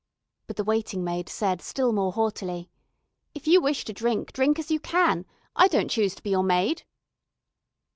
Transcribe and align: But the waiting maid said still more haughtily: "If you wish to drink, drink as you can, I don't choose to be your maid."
But 0.47 0.55
the 0.55 0.63
waiting 0.63 1.03
maid 1.03 1.29
said 1.29 1.61
still 1.61 1.93
more 1.93 2.11
haughtily: 2.11 2.71
"If 3.35 3.45
you 3.45 3.61
wish 3.61 3.85
to 3.85 3.93
drink, 3.93 4.33
drink 4.33 4.57
as 4.57 4.71
you 4.71 4.79
can, 4.79 5.27
I 5.55 5.67
don't 5.67 5.91
choose 5.91 6.15
to 6.15 6.23
be 6.23 6.31
your 6.31 6.41
maid." 6.41 6.85